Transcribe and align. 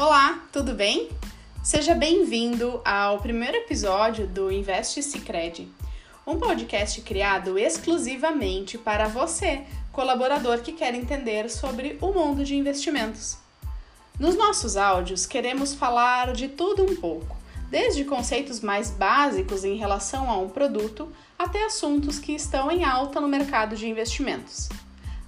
Olá, 0.00 0.44
tudo 0.50 0.72
bem? 0.72 1.10
Seja 1.62 1.94
bem-vindo 1.94 2.80
ao 2.86 3.18
primeiro 3.18 3.58
episódio 3.58 4.26
do 4.26 4.50
Investe 4.50 5.02
Cicred, 5.02 5.68
um 6.26 6.38
podcast 6.38 7.02
criado 7.02 7.58
exclusivamente 7.58 8.78
para 8.78 9.08
você, 9.08 9.62
colaborador 9.92 10.62
que 10.62 10.72
quer 10.72 10.94
entender 10.94 11.50
sobre 11.50 11.98
o 12.00 12.12
mundo 12.12 12.42
de 12.42 12.56
investimentos. 12.56 13.36
Nos 14.18 14.34
nossos 14.36 14.74
áudios, 14.74 15.26
queremos 15.26 15.74
falar 15.74 16.32
de 16.32 16.48
tudo 16.48 16.82
um 16.82 16.96
pouco, 16.96 17.36
desde 17.68 18.02
conceitos 18.02 18.60
mais 18.60 18.90
básicos 18.90 19.64
em 19.64 19.76
relação 19.76 20.30
a 20.30 20.38
um 20.38 20.48
produto 20.48 21.12
até 21.38 21.66
assuntos 21.66 22.18
que 22.18 22.32
estão 22.32 22.70
em 22.70 22.84
alta 22.84 23.20
no 23.20 23.28
mercado 23.28 23.76
de 23.76 23.86
investimentos. 23.86 24.70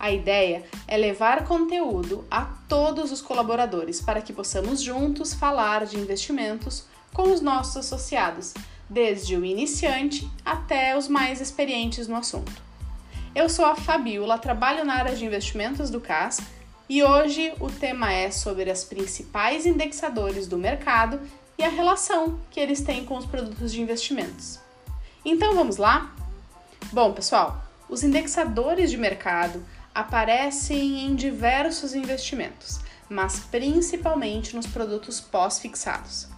A 0.03 0.11
ideia 0.11 0.65
é 0.89 0.97
levar 0.97 1.45
conteúdo 1.45 2.27
a 2.29 2.45
todos 2.69 3.13
os 3.13 3.23
colaboradores 3.23 4.01
para 4.01 4.21
que 4.21 4.33
possamos 4.33 4.83
juntos 4.83 5.33
falar 5.33 5.87
de 5.87 5.97
investimentos 5.97 6.87
com 7.15 7.33
os 7.33 7.41
nossos 7.41 7.77
associados, 7.77 8.53
desde 8.91 9.37
o 9.37 9.45
iniciante 9.45 10.29
até 10.45 10.99
os 10.99 11.07
mais 11.07 11.41
experientes 11.41 12.09
no 12.09 12.17
assunto. 12.17 12.51
Eu 13.33 13.49
sou 13.49 13.65
a 13.65 13.77
Fabiola, 13.77 14.39
trabalho 14.39 14.85
na 14.85 14.95
área 14.95 15.15
de 15.15 15.25
investimentos 15.25 15.89
do 15.89 16.01
CAS 16.01 16.41
e 16.89 17.05
hoje 17.05 17.55
o 17.61 17.71
tema 17.71 18.13
é 18.13 18.29
sobre 18.33 18.73
as 18.73 18.83
principais 18.83 19.67
indexadores 19.67 20.49
do 20.49 20.59
mercado 20.59 21.21
e 21.57 21.63
a 21.63 21.69
relação 21.69 22.41
que 22.51 22.59
eles 22.59 22.81
têm 22.81 23.05
com 23.05 23.17
os 23.17 23.25
produtos 23.25 23.71
de 23.71 23.81
investimentos. 23.81 24.59
Então 25.25 25.55
vamos 25.55 25.77
lá? 25.77 26.13
Bom, 26.93 27.13
pessoal, 27.13 27.63
os 27.89 28.03
indexadores 28.03 28.91
de 28.91 28.97
mercado 28.97 29.65
aparecem 29.95 31.05
em 31.05 31.15
diversos 31.15 31.95
investimentos, 31.95 32.81
mas 33.09 33.41
principalmente 33.41 34.57
nos 34.57 34.67
produtos 34.67 35.21
pós-fixados. 35.21 36.29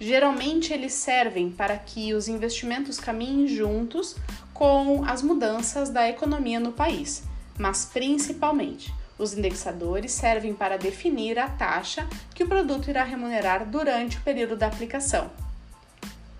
Geralmente 0.00 0.72
eles 0.72 0.92
servem 0.92 1.50
para 1.50 1.76
que 1.76 2.14
os 2.14 2.28
investimentos 2.28 2.98
caminhem 2.98 3.46
juntos 3.46 4.16
com 4.52 5.04
as 5.04 5.22
mudanças 5.22 5.90
da 5.90 6.08
economia 6.08 6.58
no 6.58 6.72
país, 6.72 7.22
mas 7.58 7.84
principalmente 7.84 8.92
os 9.18 9.32
indexadores 9.32 10.12
servem 10.12 10.54
para 10.54 10.76
definir 10.76 11.38
a 11.38 11.48
taxa 11.48 12.08
que 12.34 12.42
o 12.42 12.48
produto 12.48 12.90
irá 12.90 13.04
remunerar 13.04 13.64
durante 13.68 14.18
o 14.18 14.20
período 14.22 14.56
da 14.56 14.66
aplicação. 14.66 15.30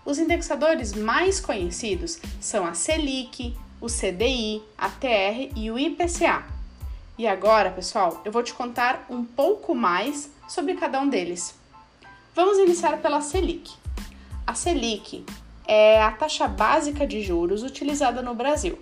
Os 0.05 0.19
indexadores 0.19 0.93
mais 0.93 1.41
conhecidos 1.41 2.19
são 2.41 2.67
a 2.67 2.75
Selic, 2.75 3.57
o 3.81 3.87
CDI, 3.87 4.63
a 4.77 4.91
TR 4.91 5.53
e 5.57 5.71
o 5.71 5.79
IPCA. 5.79 6.54
E 7.17 7.29
agora, 7.29 7.71
pessoal, 7.71 8.21
eu 8.25 8.33
vou 8.33 8.43
te 8.43 8.53
contar 8.53 9.07
um 9.09 9.25
pouco 9.25 9.73
mais 9.73 10.33
sobre 10.49 10.75
cada 10.75 11.01
um 11.01 11.09
deles. 11.09 11.55
Vamos 12.35 12.59
iniciar 12.59 13.01
pela 13.01 13.21
Selic. 13.21 13.73
A 14.45 14.53
Selic 14.53 15.25
é 15.65 16.03
a 16.03 16.11
taxa 16.11 16.49
básica 16.49 17.07
de 17.07 17.23
juros 17.23 17.63
utilizada 17.63 18.21
no 18.21 18.35
Brasil. 18.35 18.81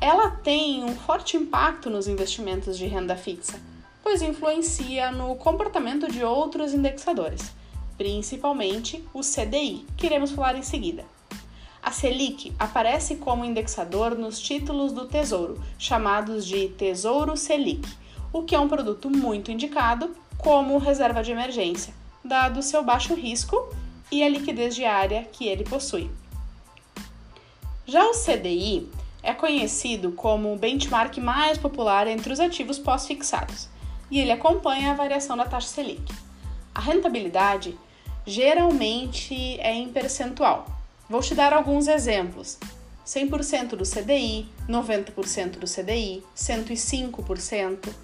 Ela 0.00 0.30
tem 0.30 0.82
um 0.82 0.96
forte 0.96 1.36
impacto 1.36 1.90
nos 1.90 2.08
investimentos 2.08 2.78
de 2.78 2.86
renda 2.86 3.16
fixa, 3.16 3.60
pois 4.02 4.22
influencia 4.22 5.12
no 5.12 5.36
comportamento 5.36 6.10
de 6.10 6.24
outros 6.24 6.72
indexadores, 6.72 7.52
principalmente 7.98 9.04
o 9.12 9.20
CDI, 9.20 9.84
que 9.94 10.06
iremos 10.06 10.30
falar 10.30 10.56
em 10.56 10.62
seguida. 10.62 11.04
A 11.92 11.94
Selic 11.94 12.54
aparece 12.58 13.16
como 13.16 13.44
indexador 13.44 14.16
nos 14.16 14.40
títulos 14.40 14.92
do 14.92 15.06
Tesouro, 15.06 15.62
chamados 15.78 16.46
de 16.46 16.70
Tesouro 16.70 17.36
Selic, 17.36 17.86
o 18.32 18.44
que 18.44 18.54
é 18.54 18.58
um 18.58 18.66
produto 18.66 19.10
muito 19.10 19.50
indicado 19.50 20.16
como 20.38 20.78
reserva 20.78 21.22
de 21.22 21.32
emergência, 21.32 21.92
dado 22.24 22.62
seu 22.62 22.82
baixo 22.82 23.12
risco 23.14 23.68
e 24.10 24.22
a 24.22 24.28
liquidez 24.30 24.74
diária 24.74 25.28
que 25.32 25.46
ele 25.46 25.64
possui. 25.64 26.10
Já 27.84 28.02
o 28.06 28.14
CDI 28.14 28.88
é 29.22 29.34
conhecido 29.34 30.12
como 30.12 30.50
o 30.50 30.58
benchmark 30.58 31.18
mais 31.18 31.58
popular 31.58 32.06
entre 32.06 32.32
os 32.32 32.40
ativos 32.40 32.78
pós-fixados 32.78 33.68
e 34.10 34.18
ele 34.18 34.32
acompanha 34.32 34.92
a 34.92 34.94
variação 34.94 35.36
da 35.36 35.44
taxa 35.44 35.68
Selic. 35.68 36.10
A 36.74 36.80
rentabilidade 36.80 37.78
geralmente 38.24 39.60
é 39.60 39.74
em 39.74 39.90
percentual, 39.90 40.71
Vou 41.12 41.20
te 41.20 41.34
dar 41.34 41.52
alguns 41.52 41.88
exemplos. 41.88 42.58
100% 43.06 43.76
do 43.76 43.84
CDI, 43.84 44.48
90% 44.66 45.58
do 45.58 45.66
CDI, 45.66 46.24
105%. 46.34 47.94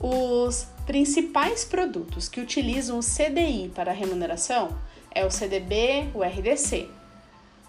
Os 0.00 0.66
principais 0.84 1.64
produtos 1.64 2.28
que 2.28 2.40
utilizam 2.40 2.98
o 2.98 3.00
CDI 3.00 3.70
para 3.72 3.92
remuneração 3.92 4.76
é 5.14 5.24
o 5.24 5.30
CDB, 5.30 6.10
o 6.12 6.24
RDC. 6.24 6.90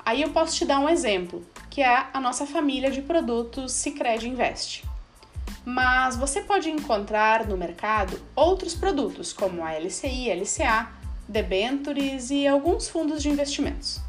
Aí 0.04 0.24
eu 0.24 0.32
posso 0.32 0.56
te 0.56 0.66
dar 0.66 0.80
um 0.80 0.90
exemplo, 0.90 1.46
que 1.70 1.84
é 1.84 2.08
a 2.12 2.20
nossa 2.20 2.48
família 2.48 2.90
de 2.90 3.04
produtos 3.04 3.72
Sicredi 3.74 4.28
Invest. 4.28 4.84
Mas 5.64 6.16
você 6.16 6.42
pode 6.42 6.68
encontrar 6.68 7.46
no 7.46 7.56
mercado 7.56 8.20
outros 8.36 8.74
produtos, 8.74 9.34
como 9.34 9.64
a 9.64 9.74
LCI, 9.74 10.32
LCA, 10.32 10.90
debentures 11.28 12.32
e 12.32 12.48
alguns 12.48 12.90
fundos 12.90 13.22
de 13.22 13.30
investimentos. 13.30 14.02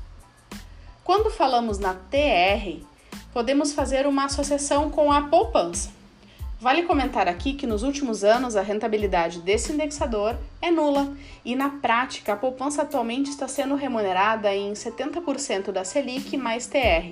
Quando 1.04 1.30
falamos 1.30 1.80
na 1.80 1.94
TR, 1.94 2.80
podemos 3.32 3.72
fazer 3.72 4.06
uma 4.06 4.26
associação 4.26 4.88
com 4.88 5.10
a 5.10 5.22
poupança. 5.22 5.90
Vale 6.60 6.84
comentar 6.84 7.26
aqui 7.26 7.54
que 7.54 7.66
nos 7.66 7.82
últimos 7.82 8.22
anos 8.22 8.54
a 8.54 8.62
rentabilidade 8.62 9.40
desse 9.40 9.72
indexador 9.72 10.36
é 10.60 10.70
nula 10.70 11.12
e, 11.44 11.56
na 11.56 11.70
prática, 11.70 12.34
a 12.34 12.36
poupança 12.36 12.82
atualmente 12.82 13.30
está 13.30 13.48
sendo 13.48 13.74
remunerada 13.74 14.54
em 14.54 14.74
70% 14.74 15.72
da 15.72 15.82
Selic 15.82 16.36
mais 16.36 16.68
TR, 16.68 17.10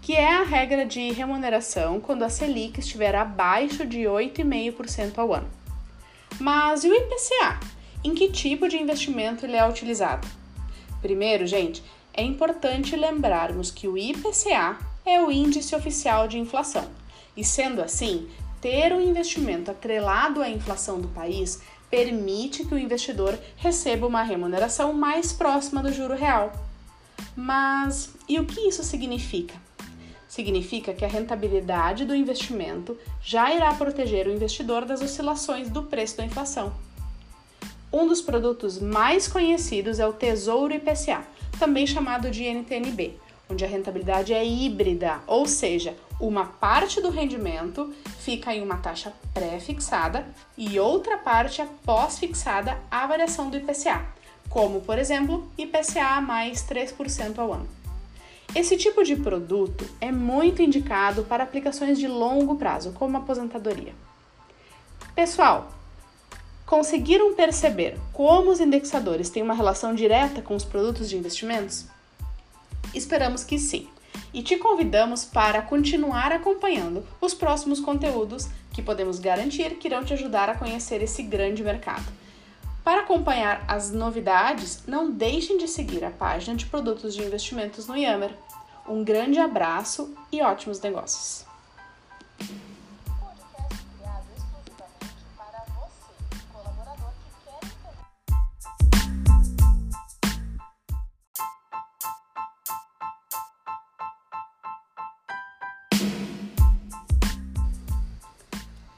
que 0.00 0.14
é 0.14 0.32
a 0.32 0.44
regra 0.44 0.86
de 0.86 1.10
remuneração 1.10 1.98
quando 1.98 2.22
a 2.22 2.28
Selic 2.28 2.78
estiver 2.78 3.16
abaixo 3.16 3.84
de 3.84 4.02
8,5% 4.02 5.18
ao 5.18 5.34
ano. 5.34 5.50
Mas 6.38 6.84
e 6.84 6.88
o 6.88 6.94
IPCA? 6.94 7.58
Em 8.04 8.14
que 8.14 8.30
tipo 8.30 8.68
de 8.68 8.80
investimento 8.80 9.44
ele 9.44 9.56
é 9.56 9.68
utilizado? 9.68 10.28
Primeiro, 11.02 11.48
gente, 11.48 11.82
é 12.16 12.22
importante 12.22 12.96
lembrarmos 12.96 13.70
que 13.70 13.88
o 13.88 13.98
IPCA 13.98 14.78
é 15.04 15.20
o 15.20 15.30
índice 15.30 15.74
oficial 15.74 16.26
de 16.28 16.38
inflação. 16.38 16.88
E 17.36 17.44
sendo 17.44 17.82
assim, 17.82 18.28
ter 18.60 18.92
um 18.92 19.00
investimento 19.00 19.70
atrelado 19.70 20.40
à 20.40 20.48
inflação 20.48 21.00
do 21.00 21.08
país 21.08 21.60
permite 21.90 22.64
que 22.64 22.74
o 22.74 22.78
investidor 22.78 23.38
receba 23.56 24.06
uma 24.06 24.22
remuneração 24.22 24.92
mais 24.92 25.32
próxima 25.32 25.82
do 25.82 25.92
juro 25.92 26.14
real. 26.14 26.52
Mas 27.36 28.14
e 28.28 28.38
o 28.38 28.46
que 28.46 28.60
isso 28.60 28.82
significa? 28.82 29.54
Significa 30.28 30.94
que 30.94 31.04
a 31.04 31.08
rentabilidade 31.08 32.04
do 32.04 32.14
investimento 32.14 32.98
já 33.22 33.52
irá 33.52 33.72
proteger 33.74 34.26
o 34.26 34.32
investidor 34.32 34.84
das 34.84 35.00
oscilações 35.00 35.68
do 35.68 35.82
preço 35.82 36.16
da 36.16 36.24
inflação. 36.24 36.72
Um 37.96 38.08
dos 38.08 38.20
produtos 38.20 38.80
mais 38.80 39.28
conhecidos 39.28 40.00
é 40.00 40.06
o 40.06 40.12
Tesouro 40.12 40.74
IPCA, 40.74 41.22
também 41.60 41.86
chamado 41.86 42.28
de 42.28 42.42
NTNB, 42.42 43.20
onde 43.48 43.64
a 43.64 43.68
rentabilidade 43.68 44.34
é 44.34 44.44
híbrida, 44.44 45.20
ou 45.28 45.46
seja, 45.46 45.94
uma 46.18 46.44
parte 46.44 47.00
do 47.00 47.08
rendimento 47.08 47.94
fica 48.18 48.52
em 48.52 48.60
uma 48.60 48.78
taxa 48.78 49.12
pré-fixada 49.32 50.26
e 50.58 50.76
outra 50.80 51.18
parte 51.18 51.62
é 51.62 51.68
pós-fixada 51.84 52.76
à 52.90 53.06
variação 53.06 53.48
do 53.48 53.58
IPCA, 53.58 54.04
como, 54.48 54.80
por 54.80 54.98
exemplo, 54.98 55.48
IPCA 55.56 56.20
mais 56.20 56.66
3% 56.68 57.38
ao 57.38 57.52
ano. 57.52 57.68
Esse 58.56 58.76
tipo 58.76 59.04
de 59.04 59.14
produto 59.14 59.88
é 60.00 60.10
muito 60.10 60.60
indicado 60.60 61.22
para 61.22 61.44
aplicações 61.44 61.96
de 61.96 62.08
longo 62.08 62.56
prazo, 62.56 62.90
como 62.90 63.18
aposentadoria. 63.18 63.94
Pessoal, 65.14 65.70
Conseguiram 66.66 67.34
perceber 67.34 67.98
como 68.12 68.50
os 68.50 68.60
indexadores 68.60 69.28
têm 69.28 69.42
uma 69.42 69.54
relação 69.54 69.94
direta 69.94 70.40
com 70.40 70.56
os 70.56 70.64
produtos 70.64 71.10
de 71.10 71.16
investimentos? 71.16 71.84
Esperamos 72.94 73.44
que 73.44 73.58
sim. 73.58 73.88
E 74.32 74.42
te 74.42 74.56
convidamos 74.56 75.24
para 75.24 75.60
continuar 75.62 76.32
acompanhando 76.32 77.06
os 77.20 77.34
próximos 77.34 77.80
conteúdos 77.80 78.48
que 78.72 78.82
podemos 78.82 79.18
garantir 79.18 79.76
que 79.76 79.88
irão 79.88 80.04
te 80.04 80.12
ajudar 80.14 80.48
a 80.48 80.56
conhecer 80.56 81.02
esse 81.02 81.22
grande 81.22 81.62
mercado. 81.62 82.04
Para 82.82 83.00
acompanhar 83.00 83.64
as 83.68 83.90
novidades, 83.90 84.82
não 84.86 85.10
deixem 85.10 85.56
de 85.56 85.68
seguir 85.68 86.04
a 86.04 86.10
página 86.10 86.56
de 86.56 86.66
produtos 86.66 87.14
de 87.14 87.22
investimentos 87.22 87.86
no 87.86 87.96
Yammer. 87.96 88.32
Um 88.86 89.02
grande 89.02 89.38
abraço 89.38 90.14
e 90.30 90.42
ótimos 90.42 90.80
negócios! 90.80 91.46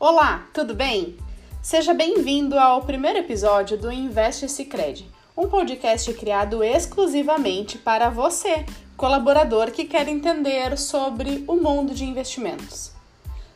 Olá, 0.08 0.47
tudo 0.53 0.73
bem? 0.73 1.17
Seja 1.61 1.93
bem-vindo 1.93 2.56
ao 2.56 2.82
primeiro 2.82 3.19
episódio 3.19 3.76
do 3.76 3.91
Investe 3.91 4.49
Cicred, 4.49 5.05
um 5.37 5.49
podcast 5.49 6.14
criado 6.14 6.62
exclusivamente 6.62 7.76
para 7.76 8.08
você, 8.08 8.64
colaborador 8.97 9.73
que 9.73 9.85
quer 9.85 10.06
entender 10.06 10.79
sobre 10.79 11.43
o 11.49 11.56
mundo 11.56 11.93
de 11.93 12.05
investimentos. 12.05 12.93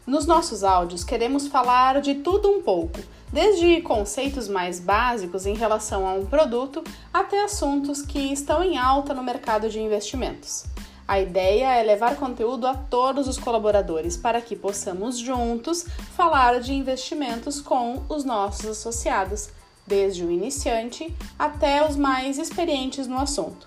Nos 0.05 0.27
nossos 0.27 0.65
áudios 0.65 1.05
queremos 1.05 1.47
falar 1.47 2.01
de 2.01 2.17
tudo 2.17 2.51
um 2.51 2.61
pouco, 2.61 2.99
desde 3.33 3.81
conceitos 3.83 4.49
mais 4.49 4.81
básicos 4.81 5.47
em 5.47 5.55
relação 5.55 6.05
a 6.05 6.15
um 6.15 6.27
produto 6.27 6.83
até 7.15 7.45
assuntos 7.45 8.03
que 8.03 8.33
estão 8.33 8.61
em 8.61 8.77
alta 8.77 9.15
no 9.15 9.23
mercado 9.23 9.69
de 9.69 9.79
investimentos. 9.79 10.65
A 11.11 11.19
ideia 11.19 11.75
é 11.75 11.83
levar 11.83 12.15
conteúdo 12.15 12.69
a 12.69 12.75
todos 12.75 13.27
os 13.27 13.37
colaboradores 13.37 14.17
para 14.17 14.41
que 14.41 14.55
possamos 14.55 15.19
juntos 15.19 15.85
falar 16.15 16.61
de 16.61 16.73
investimentos 16.73 17.61
com 17.61 18.01
os 18.09 18.23
nossos 18.23 18.65
associados, 18.67 19.49
desde 19.85 20.25
o 20.25 20.31
iniciante 20.31 21.13
até 21.37 21.85
os 21.85 21.97
mais 21.97 22.39
experientes 22.39 23.09
no 23.09 23.19
assunto. 23.19 23.67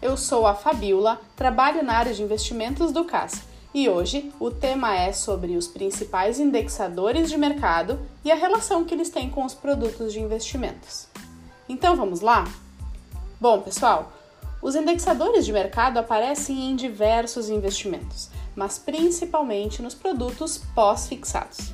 Eu 0.00 0.16
sou 0.16 0.46
a 0.46 0.54
Fabiola, 0.54 1.20
trabalho 1.34 1.82
na 1.82 1.94
área 1.94 2.14
de 2.14 2.22
investimentos 2.22 2.92
do 2.92 3.04
CAS 3.04 3.42
e 3.74 3.88
hoje 3.88 4.32
o 4.38 4.48
tema 4.48 4.94
é 4.94 5.12
sobre 5.12 5.56
os 5.56 5.66
principais 5.66 6.38
indexadores 6.38 7.28
de 7.28 7.36
mercado 7.36 7.98
e 8.24 8.30
a 8.30 8.36
relação 8.36 8.84
que 8.84 8.94
eles 8.94 9.10
têm 9.10 9.28
com 9.28 9.44
os 9.44 9.54
produtos 9.54 10.12
de 10.12 10.20
investimentos. 10.20 11.08
Então 11.68 11.96
vamos 11.96 12.20
lá? 12.20 12.44
Bom, 13.40 13.60
pessoal, 13.60 14.12
os 14.62 14.74
indexadores 14.74 15.46
de 15.46 15.52
mercado 15.52 15.98
aparecem 15.98 16.70
em 16.70 16.76
diversos 16.76 17.48
investimentos, 17.48 18.28
mas 18.54 18.78
principalmente 18.78 19.80
nos 19.80 19.94
produtos 19.94 20.58
pós-fixados. 20.74 21.72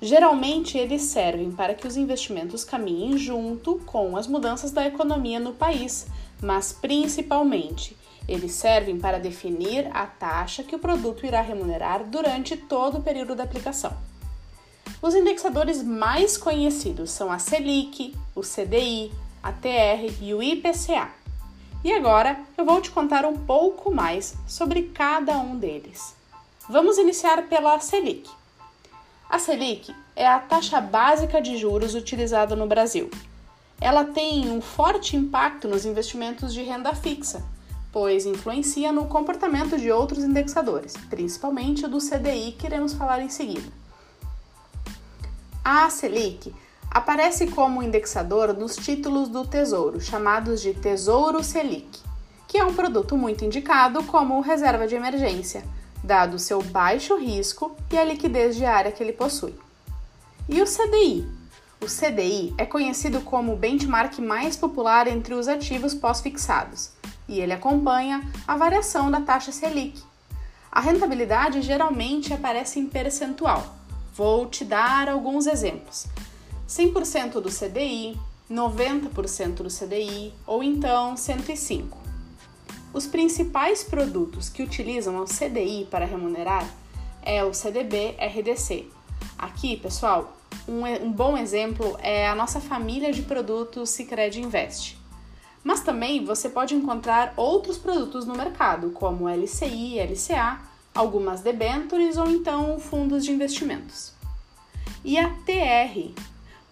Geralmente, 0.00 0.76
eles 0.76 1.02
servem 1.02 1.52
para 1.52 1.74
que 1.74 1.86
os 1.86 1.96
investimentos 1.96 2.64
caminhem 2.64 3.16
junto 3.16 3.76
com 3.86 4.16
as 4.16 4.26
mudanças 4.26 4.70
da 4.70 4.86
economia 4.86 5.38
no 5.38 5.52
país, 5.52 6.06
mas 6.40 6.72
principalmente 6.72 7.96
eles 8.28 8.52
servem 8.52 8.98
para 8.98 9.18
definir 9.18 9.88
a 9.92 10.06
taxa 10.06 10.62
que 10.62 10.74
o 10.74 10.78
produto 10.78 11.26
irá 11.26 11.40
remunerar 11.40 12.04
durante 12.04 12.56
todo 12.56 12.98
o 12.98 13.02
período 13.02 13.34
da 13.34 13.44
aplicação. 13.44 13.96
Os 15.00 15.14
indexadores 15.14 15.82
mais 15.82 16.36
conhecidos 16.36 17.10
são 17.10 17.30
a 17.30 17.38
Selic, 17.38 18.14
o 18.34 18.40
CDI, 18.40 19.12
a 19.42 19.52
TR 19.52 20.14
e 20.20 20.32
o 20.32 20.42
IPCA. 20.42 21.21
E 21.84 21.92
agora 21.92 22.38
eu 22.56 22.64
vou 22.64 22.80
te 22.80 22.92
contar 22.92 23.24
um 23.24 23.36
pouco 23.36 23.92
mais 23.92 24.34
sobre 24.46 24.84
cada 24.94 25.36
um 25.38 25.56
deles. 25.56 26.14
Vamos 26.68 26.96
iniciar 26.96 27.48
pela 27.48 27.80
Selic. 27.80 28.30
A 29.28 29.38
Selic 29.38 29.92
é 30.14 30.24
a 30.24 30.38
taxa 30.38 30.80
básica 30.80 31.42
de 31.42 31.56
juros 31.56 31.96
utilizada 31.96 32.54
no 32.54 32.68
Brasil. 32.68 33.10
Ela 33.80 34.04
tem 34.04 34.48
um 34.48 34.60
forte 34.60 35.16
impacto 35.16 35.66
nos 35.66 35.84
investimentos 35.84 36.54
de 36.54 36.62
renda 36.62 36.94
fixa, 36.94 37.42
pois 37.90 38.26
influencia 38.26 38.92
no 38.92 39.06
comportamento 39.06 39.76
de 39.76 39.90
outros 39.90 40.22
indexadores, 40.22 40.94
principalmente 41.10 41.88
do 41.88 41.98
CDI, 41.98 42.52
que 42.52 42.66
iremos 42.66 42.92
falar 42.92 43.20
em 43.20 43.28
seguida. 43.28 43.68
A 45.64 45.90
Selic 45.90 46.54
aparece 46.92 47.46
como 47.46 47.82
indexador 47.82 48.52
nos 48.52 48.76
títulos 48.76 49.30
do 49.30 49.46
Tesouro, 49.46 49.98
chamados 49.98 50.60
de 50.60 50.74
Tesouro 50.74 51.42
Selic, 51.42 51.98
que 52.46 52.58
é 52.58 52.64
um 52.64 52.74
produto 52.74 53.16
muito 53.16 53.42
indicado 53.46 54.04
como 54.04 54.42
reserva 54.42 54.86
de 54.86 54.94
emergência, 54.94 55.64
dado 56.04 56.38
seu 56.38 56.62
baixo 56.62 57.16
risco 57.16 57.74
e 57.90 57.96
a 57.96 58.04
liquidez 58.04 58.56
diária 58.56 58.92
que 58.92 59.02
ele 59.02 59.14
possui. 59.14 59.54
E 60.46 60.60
o 60.60 60.66
CDI? 60.66 61.26
O 61.80 61.86
CDI 61.86 62.54
é 62.58 62.66
conhecido 62.66 63.22
como 63.22 63.54
o 63.54 63.56
benchmark 63.56 64.18
mais 64.18 64.54
popular 64.54 65.06
entre 65.06 65.32
os 65.32 65.48
ativos 65.48 65.94
pós-fixados, 65.94 66.90
e 67.26 67.40
ele 67.40 67.54
acompanha 67.54 68.22
a 68.46 68.54
variação 68.54 69.10
da 69.10 69.22
taxa 69.22 69.50
Selic. 69.50 70.02
A 70.70 70.80
rentabilidade 70.80 71.62
geralmente 71.62 72.34
aparece 72.34 72.78
em 72.78 72.86
percentual. 72.86 73.76
Vou 74.14 74.46
te 74.46 74.62
dar 74.62 75.08
alguns 75.08 75.46
exemplos. 75.46 76.06
100% 76.72 77.32
do 77.32 77.50
CDI, 77.50 78.18
90% 78.50 79.56
do 79.56 79.68
CDI 79.68 80.32
ou 80.46 80.62
então 80.62 81.18
105. 81.18 81.98
Os 82.94 83.06
principais 83.06 83.84
produtos 83.84 84.48
que 84.48 84.62
utilizam 84.62 85.18
o 85.18 85.26
CDI 85.26 85.86
para 85.90 86.06
remunerar 86.06 86.66
é 87.22 87.44
o 87.44 87.52
CDB 87.52 88.16
RDC. 88.18 88.86
Aqui, 89.38 89.76
pessoal, 89.76 90.34
um, 90.66 90.86
um 91.04 91.12
bom 91.12 91.36
exemplo 91.36 91.94
é 92.00 92.26
a 92.26 92.34
nossa 92.34 92.58
família 92.58 93.12
de 93.12 93.20
produtos 93.20 93.90
Sicredi 93.90 94.40
Invest. 94.40 94.98
Mas 95.62 95.82
também 95.82 96.24
você 96.24 96.48
pode 96.48 96.74
encontrar 96.74 97.34
outros 97.36 97.76
produtos 97.76 98.24
no 98.24 98.34
mercado, 98.34 98.90
como 98.92 99.28
LCI, 99.28 99.98
LCA, 100.00 100.58
algumas 100.94 101.42
debentures 101.42 102.16
ou 102.16 102.30
então 102.30 102.80
fundos 102.80 103.26
de 103.26 103.30
investimentos. 103.30 104.14
E 105.04 105.18
a 105.18 105.28
TR, 105.28 106.12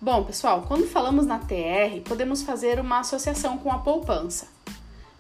Bom, 0.03 0.25
pessoal, 0.25 0.65
quando 0.67 0.87
falamos 0.87 1.27
na 1.27 1.39
TR, 1.39 2.01
podemos 2.07 2.41
fazer 2.41 2.81
uma 2.81 3.01
associação 3.01 3.59
com 3.59 3.71
a 3.71 3.81
poupança. 3.81 4.49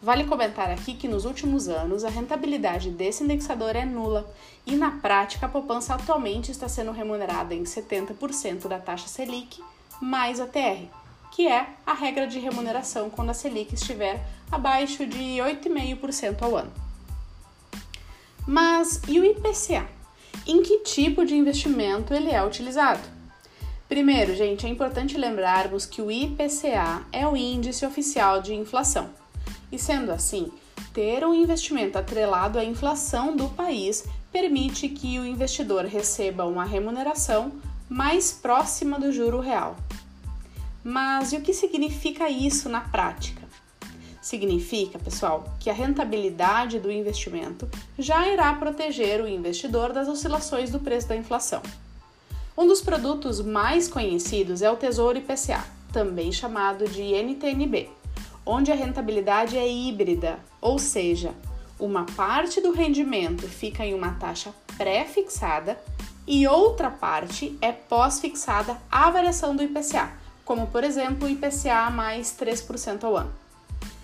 Vale 0.00 0.24
comentar 0.24 0.70
aqui 0.70 0.94
que 0.94 1.06
nos 1.06 1.26
últimos 1.26 1.68
anos 1.68 2.02
a 2.02 2.08
rentabilidade 2.08 2.88
desse 2.88 3.22
indexador 3.22 3.76
é 3.76 3.84
nula 3.84 4.26
e 4.64 4.74
na 4.76 4.92
prática 4.92 5.44
a 5.44 5.48
poupança 5.50 5.94
atualmente 5.94 6.50
está 6.50 6.66
sendo 6.66 6.92
remunerada 6.92 7.54
em 7.54 7.64
70% 7.64 8.68
da 8.68 8.78
taxa 8.78 9.06
Selic 9.06 9.62
mais 10.00 10.40
a 10.40 10.46
TR, 10.46 10.86
que 11.30 11.46
é 11.46 11.74
a 11.84 11.92
regra 11.92 12.26
de 12.26 12.38
remuneração 12.38 13.10
quando 13.10 13.28
a 13.28 13.34
Selic 13.34 13.74
estiver 13.74 14.26
abaixo 14.50 15.04
de 15.04 15.42
8,5% 15.42 16.40
ao 16.40 16.56
ano. 16.56 16.72
Mas 18.46 19.02
e 19.06 19.20
o 19.20 19.24
IPCA? 19.26 19.86
Em 20.46 20.62
que 20.62 20.78
tipo 20.84 21.26
de 21.26 21.36
investimento 21.36 22.14
ele 22.14 22.30
é 22.30 22.42
utilizado? 22.42 23.19
Primeiro, 23.90 24.36
gente, 24.36 24.64
é 24.64 24.68
importante 24.68 25.18
lembrarmos 25.18 25.84
que 25.84 26.00
o 26.00 26.12
IPCA 26.12 27.02
é 27.10 27.26
o 27.26 27.36
índice 27.36 27.84
oficial 27.84 28.40
de 28.40 28.54
inflação. 28.54 29.10
E 29.72 29.80
sendo 29.80 30.12
assim, 30.12 30.48
ter 30.94 31.26
um 31.26 31.34
investimento 31.34 31.98
atrelado 31.98 32.56
à 32.56 32.64
inflação 32.64 33.34
do 33.34 33.48
país 33.48 34.04
permite 34.30 34.88
que 34.88 35.18
o 35.18 35.26
investidor 35.26 35.86
receba 35.86 36.46
uma 36.46 36.64
remuneração 36.64 37.50
mais 37.88 38.30
próxima 38.30 38.96
do 38.96 39.10
juro 39.10 39.40
real. 39.40 39.76
Mas 40.84 41.32
e 41.32 41.36
o 41.38 41.40
que 41.40 41.52
significa 41.52 42.30
isso 42.30 42.68
na 42.68 42.82
prática? 42.82 43.42
Significa, 44.22 45.00
pessoal, 45.00 45.52
que 45.58 45.68
a 45.68 45.74
rentabilidade 45.74 46.78
do 46.78 46.92
investimento 46.92 47.68
já 47.98 48.28
irá 48.28 48.54
proteger 48.54 49.20
o 49.20 49.26
investidor 49.26 49.92
das 49.92 50.06
oscilações 50.06 50.70
do 50.70 50.78
preço 50.78 51.08
da 51.08 51.16
inflação. 51.16 51.60
Um 52.58 52.66
dos 52.66 52.80
produtos 52.80 53.40
mais 53.40 53.88
conhecidos 53.88 54.60
é 54.60 54.70
o 54.70 54.76
Tesouro 54.76 55.18
IPCA, 55.18 55.64
também 55.92 56.32
chamado 56.32 56.84
de 56.88 57.02
NTNB, 57.02 57.88
onde 58.44 58.72
a 58.72 58.74
rentabilidade 58.74 59.56
é 59.56 59.66
híbrida, 59.66 60.38
ou 60.60 60.78
seja, 60.78 61.32
uma 61.78 62.04
parte 62.04 62.60
do 62.60 62.72
rendimento 62.72 63.46
fica 63.48 63.86
em 63.86 63.94
uma 63.94 64.12
taxa 64.12 64.52
pré-fixada 64.76 65.78
e 66.26 66.46
outra 66.46 66.90
parte 66.90 67.56
é 67.62 67.72
pós-fixada 67.72 68.76
à 68.90 69.10
variação 69.10 69.54
do 69.54 69.62
IPCA, 69.62 70.10
como 70.44 70.66
por 70.66 70.84
exemplo 70.84 71.26
o 71.26 71.30
IPCA 71.30 71.88
mais 71.90 72.36
3% 72.38 73.04
ao 73.04 73.16
ano. 73.16 73.32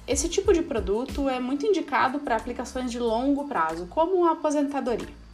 Esse 0.06 0.28
tipo 0.28 0.52
de 0.52 0.62
produto 0.62 1.28
é 1.28 1.40
muito 1.40 1.66
indicado 1.66 2.20
para 2.20 2.36
aplicações 2.36 2.92
de 2.92 3.00
longo 3.00 3.48
prazo, 3.48 3.86
como 3.86 4.24
a 4.24 4.32
aposentadoria. 4.32 5.25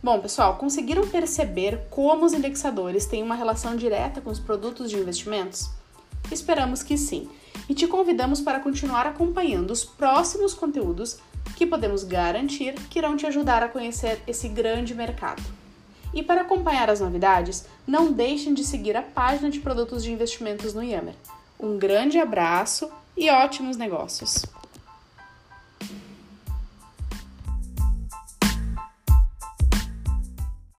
Bom, 0.00 0.20
pessoal, 0.20 0.56
conseguiram 0.56 1.08
perceber 1.08 1.80
como 1.90 2.24
os 2.24 2.32
indexadores 2.32 3.04
têm 3.04 3.22
uma 3.22 3.34
relação 3.34 3.74
direta 3.74 4.20
com 4.20 4.30
os 4.30 4.38
produtos 4.38 4.90
de 4.90 4.96
investimentos? 4.96 5.70
Esperamos 6.30 6.84
que 6.84 6.96
sim, 6.96 7.28
e 7.68 7.74
te 7.74 7.86
convidamos 7.88 8.40
para 8.40 8.60
continuar 8.60 9.06
acompanhando 9.06 9.72
os 9.72 9.84
próximos 9.84 10.54
conteúdos 10.54 11.18
que 11.56 11.66
podemos 11.66 12.04
garantir 12.04 12.74
que 12.88 12.98
irão 12.98 13.16
te 13.16 13.26
ajudar 13.26 13.62
a 13.62 13.68
conhecer 13.68 14.22
esse 14.26 14.48
grande 14.48 14.94
mercado. 14.94 15.42
E 16.14 16.22
para 16.22 16.42
acompanhar 16.42 16.88
as 16.88 17.00
novidades, 17.00 17.66
não 17.86 18.12
deixem 18.12 18.54
de 18.54 18.64
seguir 18.64 18.96
a 18.96 19.02
página 19.02 19.50
de 19.50 19.58
produtos 19.60 20.04
de 20.04 20.12
investimentos 20.12 20.72
no 20.72 20.82
Yammer. 20.82 21.14
Um 21.58 21.76
grande 21.76 22.18
abraço 22.18 22.88
e 23.16 23.28
ótimos 23.30 23.76
negócios! 23.76 24.44